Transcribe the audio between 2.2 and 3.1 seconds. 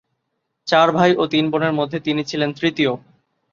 ছিলেন তৃতীয়।